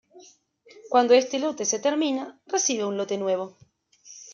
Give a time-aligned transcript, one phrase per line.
[0.89, 3.55] Cuando este lote se termina recibe un lote nuevo.